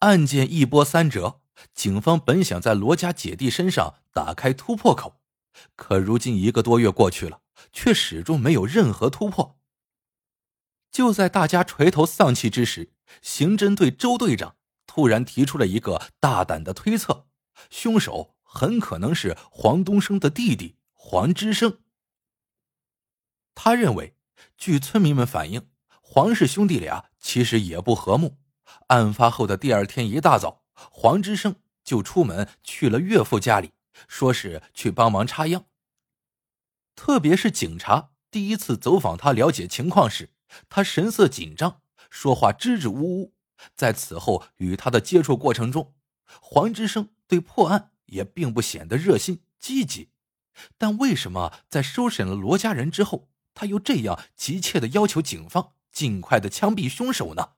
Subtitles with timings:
[0.00, 1.40] 案件一波三折，
[1.74, 5.20] 警方本想在罗家姐弟身上打开突破口，
[5.74, 7.40] 可如今一个多月过去了，
[7.72, 9.58] 却始终没有任何突破。
[10.92, 14.54] 就在大家垂头丧气之时，刑侦队周队长
[14.86, 17.26] 突然提出了一个大胆的推测：
[17.68, 21.80] 凶手很可能是黄东升的弟弟黄之生。
[23.56, 24.14] 他认为，
[24.56, 25.68] 据村民们反映，
[26.00, 28.38] 黄氏兄弟俩其实也不和睦。
[28.88, 33.72] 案发后的第二天一大早，黄之生就出门去了岳父家里，
[34.06, 35.64] 说是去帮忙插秧。
[36.94, 40.30] 特别是警察第一次走访他了解情况时，
[40.68, 43.34] 他神色紧张，说话支支吾吾。
[43.74, 45.94] 在此后与他的接触过程中，
[46.40, 50.10] 黄之生对破案也并不显得热心积极。
[50.76, 57.50] 但为什么在收审了罗家人之后，他又这样急切的要求警方尽快的枪毙凶手呢？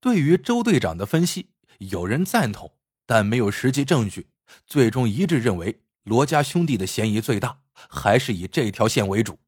[0.00, 4.30] 对于周队长的分析，有人赞同，但没有实际证据，
[4.66, 9.38] 最终一致认为罗家兄弟的嫌疑最大，还是以这条线为主。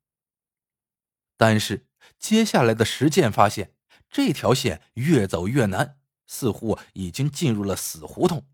[1.36, 1.86] 但是
[2.18, 3.74] 接下来的实践发现，
[4.10, 8.46] 这条线越走越难，似乎已经进入了死胡同。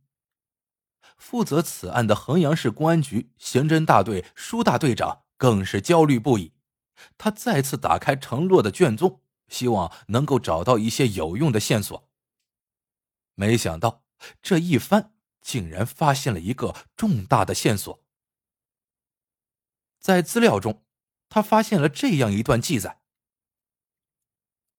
[1.16, 6.52] 负责此案的衡阳市公安局刑侦大队舒大队长更是焦虑不已，
[7.16, 9.22] 他再次打开程洛的卷宗。
[9.48, 12.08] 希望能够找到一些有用的线索。
[13.34, 14.04] 没想到
[14.40, 18.02] 这一翻，竟然发现了一个重大的线索。
[20.00, 20.84] 在资料中，
[21.28, 23.02] 他发现了这样一段记载：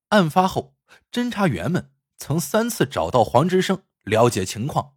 [0.10, 0.76] 案发后，
[1.12, 4.96] 侦查员们曾三次找到黄之生了解情况，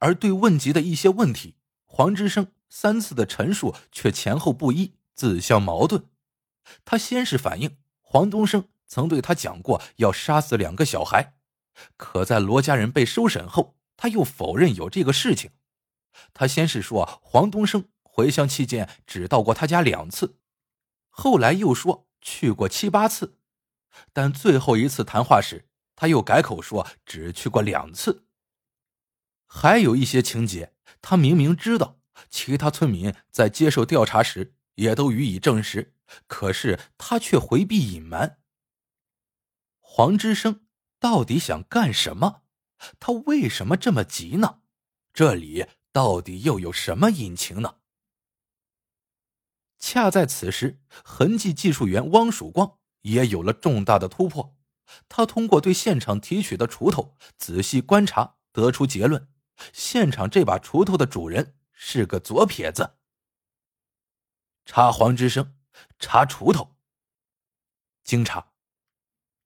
[0.00, 6.08] 而对问及的一些问题，黄之生三次的陈述却前后不一，自相矛盾。
[6.84, 8.68] 他先是反映黄东升。
[8.86, 11.34] 曾对他讲过要杀死两个小孩，
[11.96, 15.50] 可在罗家人被收审后，他又否认有这个事情。
[16.32, 20.38] 他先是说黄东升回乡期间只到过他家两次，
[21.10, 23.38] 后来又说去过七八次，
[24.12, 28.26] 但最后一次谈话时，他又改口说只去过两次。
[29.46, 30.72] 还有一些情节，
[31.02, 31.98] 他明明知道，
[32.30, 35.94] 其他村民在接受调查时也都予以证实，
[36.26, 38.38] 可是他却回避隐瞒。
[39.96, 40.66] 黄之生
[40.98, 42.42] 到底想干什么？
[43.00, 44.60] 他为什么这么急呢？
[45.14, 47.78] 这里到底又有什么隐情呢？
[49.78, 54.58] 恰在此时，痕迹技术员汪曙光也有了重大的突破。
[55.08, 59.32] 他通过对现场提取的锄头仔细观察，得出结论：
[59.72, 62.98] 现场这把锄头的主人是个左撇子。
[64.66, 65.56] 查黄之生，
[65.98, 66.76] 查锄头。
[68.04, 68.52] 经查，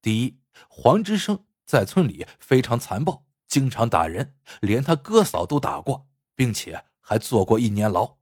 [0.03, 0.39] 第一。
[0.69, 8.19] 黄之生在村里非常残暴，经常打人，连他哥嫂都打过，并且还坐过一年牢。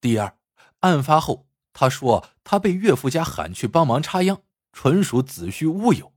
[0.00, 0.38] 第二，
[0.80, 4.42] 案发后他说他被岳父家喊去帮忙插秧，
[4.72, 6.14] 纯属子虚乌有。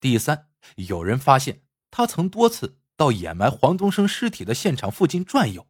[0.00, 5.68] 第三，有人发现他曾多次到掩埋黄东升尸体的现场附近转悠，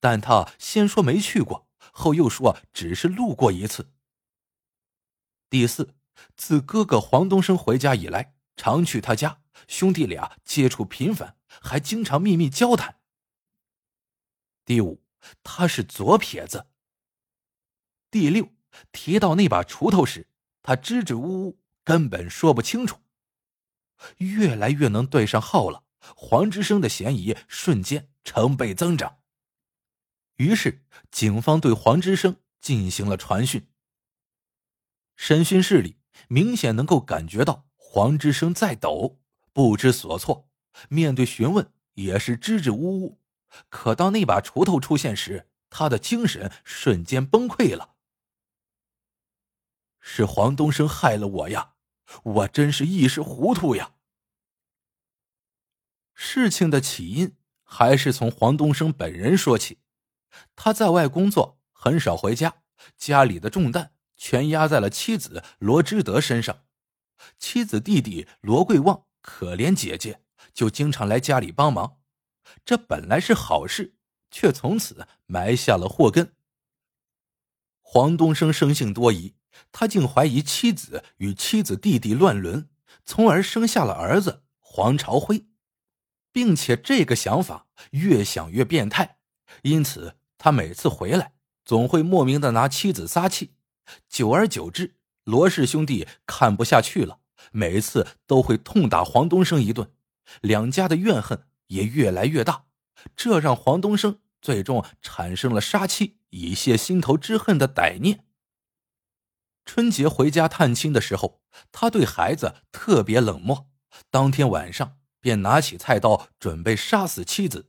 [0.00, 3.90] 但他先说没去过，后又说只是路过一次。
[5.50, 5.94] 第四。
[6.36, 13.00] 自哥哥黄东升回家以来，常去他家，兄弟俩接触频繁，还经常秘密交谈。
[14.64, 15.02] 第五，
[15.42, 16.66] 他是左撇子。
[18.10, 18.52] 第六，
[18.92, 20.28] 提到那把锄头时，
[20.62, 23.00] 他支支吾吾，根本说不清楚。
[24.18, 25.84] 越来越能对上号了，
[26.16, 29.18] 黄之生的嫌疑瞬间成倍增长。
[30.36, 33.68] 于是，警方对黄之生进行了传讯。
[35.16, 35.97] 审讯室里。
[36.26, 39.20] 明显能够感觉到黄之生在抖，
[39.52, 40.48] 不知所措。
[40.88, 43.20] 面对询问也是支支吾吾。
[43.68, 47.94] 可当那把锄头出现时，他的精神瞬间崩溃了。
[50.00, 51.74] 是黄东升害了我呀！
[52.22, 53.94] 我真是一时糊涂呀。
[56.14, 59.78] 事情的起因还是从黄东升本人说起。
[60.56, 62.62] 他在外工作，很少回家，
[62.96, 63.92] 家里的重担。
[64.18, 66.64] 全压在了妻子罗之德身上，
[67.38, 70.20] 妻子弟弟罗贵旺可怜姐姐，
[70.52, 72.00] 就经常来家里帮忙。
[72.64, 73.94] 这本来是好事，
[74.30, 76.34] 却从此埋下了祸根。
[77.80, 79.36] 黄东升生性多疑，
[79.72, 82.68] 他竟怀疑妻子与妻子弟弟乱伦，
[83.04, 85.46] 从而生下了儿子黄朝辉，
[86.32, 89.18] 并且这个想法越想越变态，
[89.62, 91.34] 因此他每次回来
[91.64, 93.54] 总会莫名的拿妻子撒气。
[94.08, 97.20] 久而久之，罗氏兄弟看不下去了，
[97.52, 99.90] 每次都会痛打黄东升一顿，
[100.40, 102.64] 两家的怨恨也越来越大，
[103.16, 108.24] 这让黄东升最终产生了杀妻以泄心头之恨的歹念。
[109.64, 113.68] 春节回家探亲的时候，他对孩子特别冷漠，
[114.10, 117.68] 当天晚上便拿起菜刀准备杀死妻子，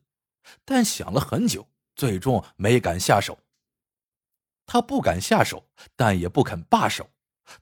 [0.63, 3.39] 但想了很久，最终没敢下手。
[4.71, 7.09] 他不敢下手，但也不肯罢手。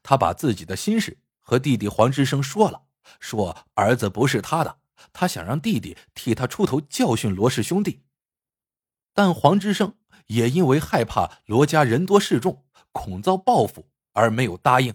[0.03, 2.83] 他把自己的心事和弟弟黄之生说了，
[3.21, 4.79] 说儿子不是他的，
[5.13, 8.03] 他想让弟弟替他出头教训罗氏兄弟。
[9.13, 9.95] 但黄之生
[10.25, 14.93] 也因为害怕罗家人多势众，恐遭报复而没有答应。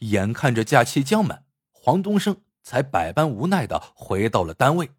[0.00, 4.90] 眼看着假期将满，黄东升才百般无奈的回到了单位。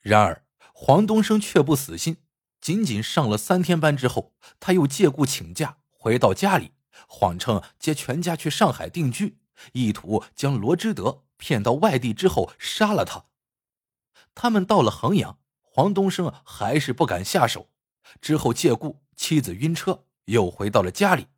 [0.00, 0.44] 然而
[0.74, 2.16] 黄东升却不死心。
[2.66, 6.72] 仅仅上了三天班之后，他又借故请假回到家里，
[7.06, 9.38] 谎称接全家去上海定居，
[9.72, 13.26] 意图将罗之德骗到外地之后杀了他。
[14.34, 17.70] 他们到了衡阳，黄东升还是不敢下手，
[18.20, 21.28] 之后借故妻子晕车，又回到了家里，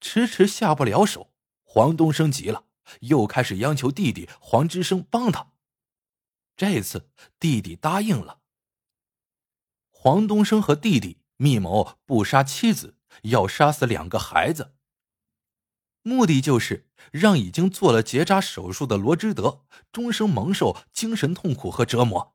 [0.00, 1.32] 迟迟下不了手。
[1.64, 2.66] 黄东升急了，
[3.00, 5.50] 又开始央求弟弟黄之生帮他。
[6.56, 7.10] 这次
[7.40, 8.41] 弟弟答应了。
[10.04, 14.74] 黄东升和弟弟密谋不杀妻子，要杀死两个孩子。
[16.02, 19.60] 目的就是让已经做了结扎手术的罗之德
[19.92, 22.34] 终生蒙受精神痛苦和折磨。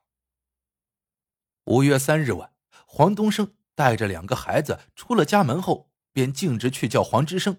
[1.66, 2.54] 五月三日晚，
[2.86, 7.58] 黄东升带着两个孩子出了家门后，便径直去叫黄之生。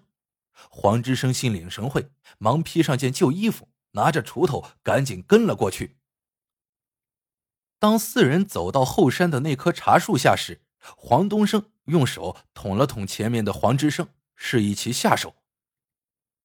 [0.71, 2.09] 黄之生心领神会，
[2.39, 5.98] 忙披上件旧衣服，拿着锄头，赶紧跟了过去。
[7.79, 10.61] 当四人走到后山的那棵茶树下时，
[10.97, 15.35] 黄东升用手捅了捅前面的黄之生，示意其下手。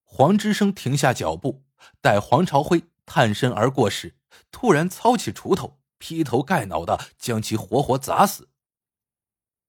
[0.04, 1.64] 黄之生停下脚步，
[2.00, 4.14] 待黄朝辉探身而过时，
[4.52, 8.48] 突然操起锄头，劈头盖脑的将其活活砸死。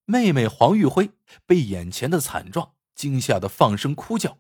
[0.05, 1.09] 妹妹黄玉辉
[1.47, 4.37] 被眼前的惨状惊吓的放声哭叫，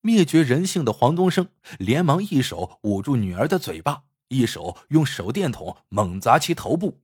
[0.00, 1.48] 灭绝人性的黄东升
[1.78, 4.02] 连忙一手捂住女儿的嘴巴。
[4.28, 7.02] 一手用手电筒猛砸其头部，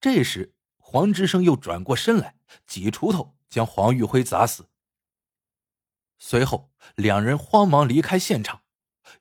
[0.00, 2.36] 这时黄之生又转过身来，
[2.66, 4.68] 几锄头将黄玉辉砸死。
[6.18, 8.62] 随后，两人慌忙离开现场。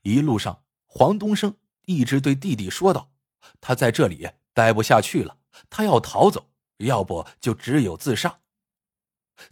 [0.03, 3.11] 一路上，黄东升一直对弟弟说道
[3.59, 5.37] ：“他在这里待不下去了，
[5.69, 8.39] 他要逃走，要不就只有自杀。”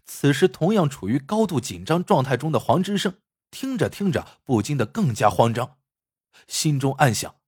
[0.05, 3.19] 此时，同样处于高度紧张状态中的黄之生
[3.49, 5.77] 听着听着，不禁的更加慌张，
[6.47, 7.40] 心中暗想。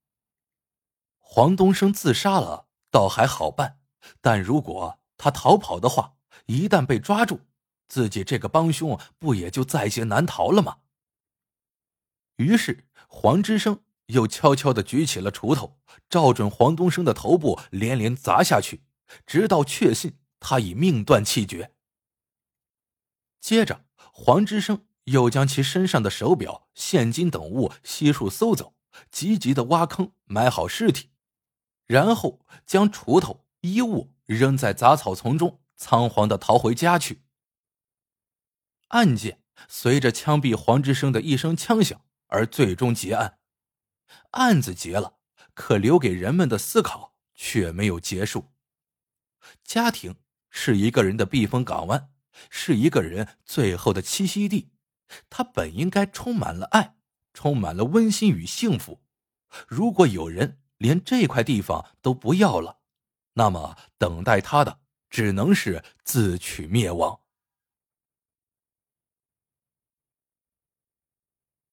[1.26, 3.78] 黄东升自杀了，倒还好办；
[4.20, 6.14] 但如果他逃跑的话，
[6.46, 7.40] 一旦被抓住，
[7.88, 10.78] 自己这个帮凶不也就在劫难逃了吗？
[12.36, 18.84] 于是，黄之生又悄悄的举起了锄头，照准黄东升的头部连连砸下去，
[19.26, 21.74] 直到确信他已命断气绝。
[23.40, 28.74] 接着，黄之生又将其身上的手表、现金等物悉数搜走，
[29.10, 31.10] 积极的挖坑埋好尸体。
[31.86, 37.22] 然后将锄头、衣物扔在杂草丛中，仓皇的逃回家去。
[38.88, 43.38] 案件随着枪毙黄之生的一声枪响而最终结案。
[44.30, 45.18] 案子结了，
[45.54, 48.52] 可留给人们的思考却没有结束。
[49.62, 50.16] 家庭
[50.48, 52.10] 是一个人的避风港湾，
[52.48, 54.70] 是一个人最后的栖息地。
[55.28, 56.96] 它本应该充满了爱，
[57.32, 59.02] 充满了温馨与幸福。
[59.68, 62.76] 如果有人，连这块地方都不要了，
[63.32, 67.20] 那么等待他的只能是自取灭亡。